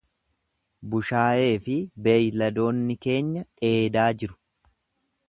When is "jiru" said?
4.25-4.39